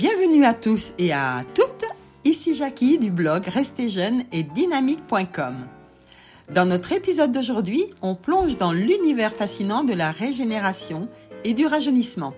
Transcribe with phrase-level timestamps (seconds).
[0.00, 1.84] Bienvenue à tous et à toutes,
[2.24, 5.56] ici Jackie du blog Restez jeune et dynamique.com.
[6.54, 11.06] Dans notre épisode d'aujourd'hui, on plonge dans l'univers fascinant de la régénération
[11.44, 12.32] et du rajeunissement.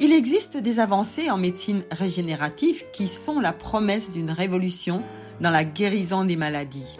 [0.00, 5.04] Il existe des avancées en médecine régénérative qui sont la promesse d'une révolution
[5.40, 6.96] dans la guérison des maladies.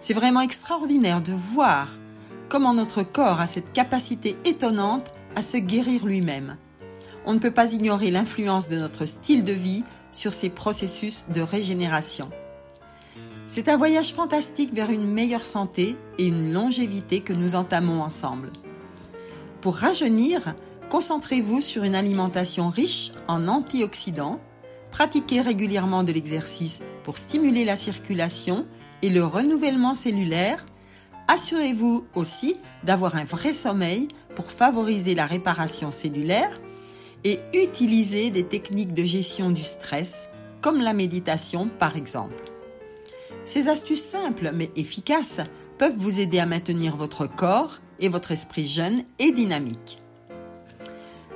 [0.00, 1.86] C'est vraiment extraordinaire de voir
[2.48, 6.56] comment notre corps a cette capacité étonnante à se guérir lui-même
[7.26, 11.40] on ne peut pas ignorer l'influence de notre style de vie sur ces processus de
[11.40, 12.30] régénération.
[13.46, 18.50] C'est un voyage fantastique vers une meilleure santé et une longévité que nous entamons ensemble.
[19.60, 20.54] Pour rajeunir,
[20.90, 24.40] concentrez-vous sur une alimentation riche en antioxydants,
[24.90, 28.66] pratiquez régulièrement de l'exercice pour stimuler la circulation
[29.02, 30.64] et le renouvellement cellulaire,
[31.28, 36.60] assurez-vous aussi d'avoir un vrai sommeil pour favoriser la réparation cellulaire
[37.24, 40.28] et utiliser des techniques de gestion du stress,
[40.60, 42.52] comme la méditation par exemple.
[43.44, 45.40] Ces astuces simples mais efficaces
[45.78, 49.98] peuvent vous aider à maintenir votre corps et votre esprit jeune et dynamique.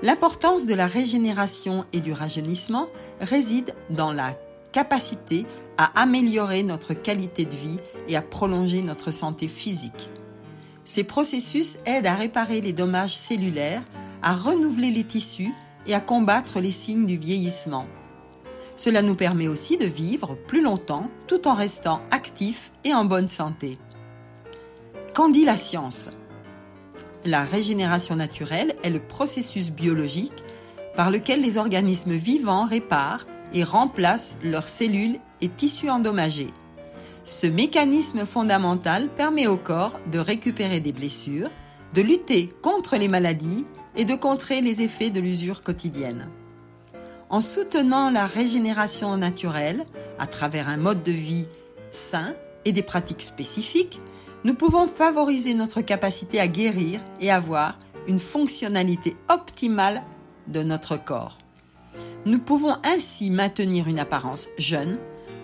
[0.03, 2.89] L'importance de la régénération et du rajeunissement
[3.21, 4.33] réside dans la
[4.73, 5.47] capacité
[5.79, 10.09] à améliorer notre qualité de vie et à prolonger notre santé physique.
[10.85, 13.83] Ces processus aident à réparer les dommages cellulaires,
[14.23, 15.53] à renouveler les tissus
[15.87, 17.87] et à combattre les signes du vieillissement.
[18.77, 23.29] Cela nous permet aussi de vivre plus longtemps tout en restant actifs et en bonne
[23.29, 23.79] santé.
[25.15, 26.11] Qu'en dit la science
[27.25, 30.45] La régénération naturelle est le processus biologique
[30.95, 36.51] par lequel les organismes vivants réparent et remplacent leurs cellules et tissus endommagés.
[37.25, 41.51] Ce mécanisme fondamental permet au corps de récupérer des blessures,
[41.95, 43.65] de lutter contre les maladies
[43.97, 46.29] et de contrer les effets de l'usure quotidienne.
[47.29, 49.85] En soutenant la régénération naturelle
[50.19, 51.49] à travers un mode de vie
[51.91, 53.99] sain et des pratiques spécifiques,
[54.45, 60.03] nous pouvons favoriser notre capacité à guérir et avoir une fonctionnalité optimale
[60.47, 61.39] de notre corps.
[62.27, 64.99] Nous pouvons ainsi maintenir une apparence jeune,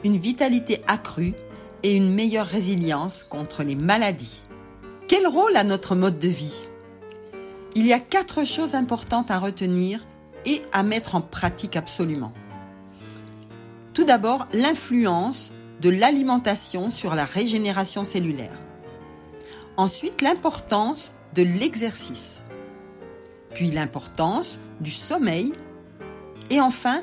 [0.05, 1.35] une vitalité accrue
[1.83, 4.43] et une meilleure résilience contre les maladies.
[5.09, 6.65] Quel rôle a notre mode de vie?
[7.75, 10.07] Il y a quatre choses importantes à retenir
[10.45, 12.33] et à mettre en pratique absolument.
[13.95, 18.59] Tout d'abord, l'influence de l'alimentation sur la régénération cellulaire.
[19.77, 22.45] Ensuite, l'importance de l'exercice.
[23.55, 25.53] Puis l'importance du sommeil.
[26.51, 27.01] Et enfin,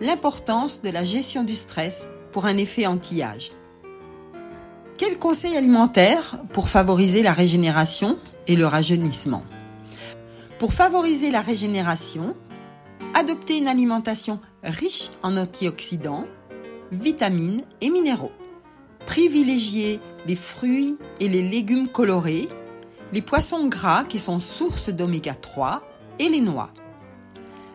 [0.00, 3.52] l'importance de la gestion du stress pour un effet anti-âge.
[4.96, 9.42] Quels conseils alimentaires pour favoriser la régénération et le rajeunissement?
[10.62, 12.36] Pour favoriser la régénération,
[13.14, 16.24] adoptez une alimentation riche en antioxydants,
[16.92, 18.30] vitamines et minéraux.
[19.04, 22.48] Privilégiez les fruits et les légumes colorés,
[23.12, 25.82] les poissons gras qui sont source d'oméga 3
[26.20, 26.70] et les noix.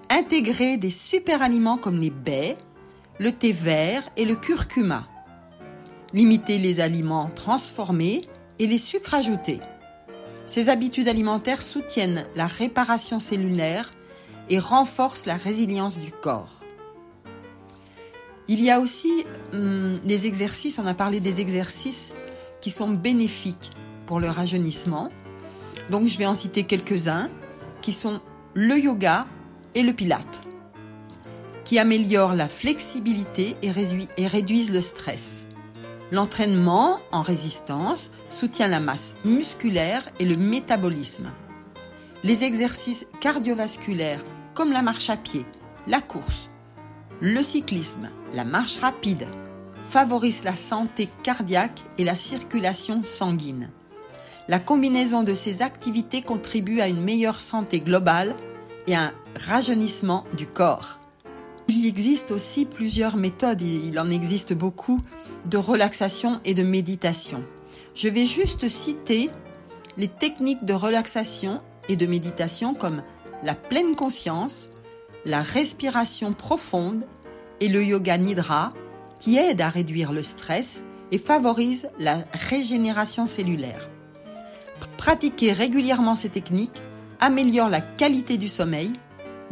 [0.09, 2.57] Intégrez des super aliments comme les baies,
[3.19, 5.09] le thé vert et le curcuma.
[6.13, 9.59] Limitez les aliments transformés et les sucres ajoutés.
[10.47, 13.91] Ces habitudes alimentaires soutiennent la réparation cellulaire
[14.50, 16.62] et renforcent la résilience du corps.
[18.47, 22.13] Il y a aussi hum, des exercices, on a parlé des exercices
[22.62, 23.72] qui sont bénéfiques
[24.06, 25.09] pour le rajeunissement.
[25.91, 27.29] Donc je vais en citer quelques-uns
[27.81, 28.22] qui sont
[28.53, 29.28] le yoga
[29.75, 30.44] et le pilate,
[31.66, 35.47] qui améliorent la flexibilité et réduisent le stress.
[36.12, 41.31] L'entraînement en résistance soutient la masse musculaire et le métabolisme.
[42.23, 44.23] Les exercices cardiovasculaires
[44.53, 45.46] comme la marche à pied,
[45.85, 46.50] la course,
[47.19, 49.28] le cyclisme, la marche rapide
[49.79, 53.72] favorisent la santé cardiaque et la circulation sanguine.
[54.47, 58.35] La combinaison de ces activités contribue à une meilleure santé globale
[58.85, 59.14] et un
[59.47, 60.99] rajeunissement du corps.
[61.69, 65.02] Il existe aussi plusieurs méthodes, il en existe beaucoup,
[65.46, 67.43] de relaxation et de méditation.
[67.93, 69.29] Je vais juste citer
[69.97, 73.02] les techniques de relaxation et de méditation comme
[73.43, 74.69] la pleine conscience,
[75.25, 77.05] la respiration profonde
[77.59, 78.73] et le yoga nidra
[79.19, 83.90] qui aident à réduire le stress et favorisent la régénération cellulaire.
[84.97, 86.81] Pratiquer régulièrement ces techniques
[87.19, 88.91] améliore la qualité du sommeil,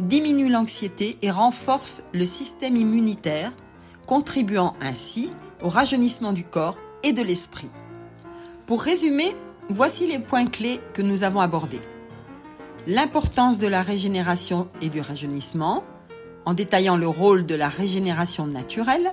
[0.00, 3.52] diminue l'anxiété et renforce le système immunitaire,
[4.06, 5.30] contribuant ainsi
[5.62, 7.70] au rajeunissement du corps et de l'esprit.
[8.66, 9.34] Pour résumer,
[9.68, 11.80] voici les points clés que nous avons abordés.
[12.86, 15.84] L'importance de la régénération et du rajeunissement,
[16.44, 19.10] en détaillant le rôle de la régénération naturelle,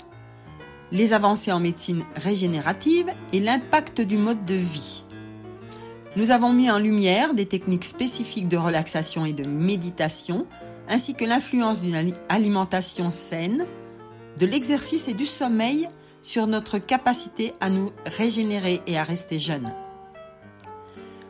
[0.91, 5.05] les avancées en médecine régénérative et l'impact du mode de vie.
[6.15, 10.45] Nous avons mis en lumière des techniques spécifiques de relaxation et de méditation,
[10.89, 13.65] ainsi que l'influence d'une alimentation saine,
[14.37, 15.87] de l'exercice et du sommeil
[16.21, 19.73] sur notre capacité à nous régénérer et à rester jeunes.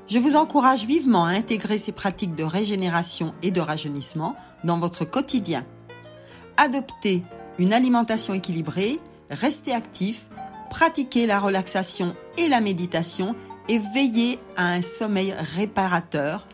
[0.08, 5.06] Je vous encourage vivement à intégrer ces pratiques de régénération et de rajeunissement dans votre
[5.06, 5.66] quotidien.
[6.58, 7.24] Adoptez
[7.58, 9.00] une alimentation équilibrée,
[9.30, 10.28] restez actif,
[10.70, 13.36] pratiquez la relaxation et la méditation
[13.70, 16.48] et veillez à un sommeil réparateur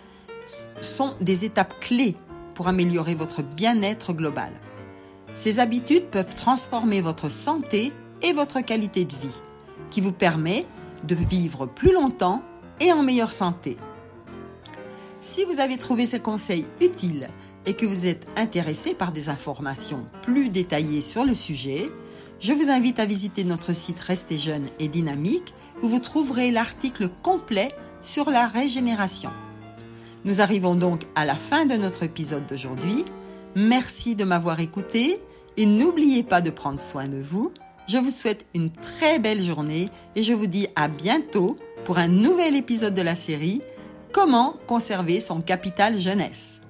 [0.82, 2.16] sont des étapes clés
[2.60, 4.52] pour améliorer votre bien-être global.
[5.34, 9.40] Ces habitudes peuvent transformer votre santé et votre qualité de vie,
[9.90, 10.66] qui vous permet
[11.06, 12.44] de vivre plus longtemps
[12.82, 13.78] et en meilleure santé.
[15.22, 17.30] Si vous avez trouvé ces conseils utiles
[17.66, 21.90] et que vous êtes intéressé par des informations plus détaillées sur le sujet,
[22.42, 27.08] je vous invite à visiter notre site Restez jeune et dynamique où vous trouverez l'article
[27.24, 29.32] complet sur la régénération.
[30.26, 33.06] Nous arrivons donc à la fin de notre épisode d'aujourd'hui.
[33.56, 35.22] Merci de m'avoir écouté
[35.58, 37.52] et n'oubliez pas de prendre soin de vous.
[37.88, 42.08] Je vous souhaite une très belle journée et je vous dis à bientôt pour un
[42.08, 43.62] nouvel épisode de la série
[44.12, 46.62] Comment conserver son capital jeunesse.